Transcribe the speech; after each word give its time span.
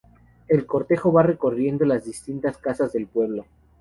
El 0.47 0.65
cortejo 0.65 1.11
va 1.13 1.21
recorriendo 1.21 1.85
las 1.85 2.05
distintas 2.05 2.57
casas 2.57 2.91
del 2.91 3.05
pueblo. 3.05 3.45